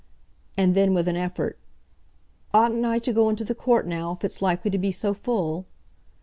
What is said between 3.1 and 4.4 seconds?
go into the court now, if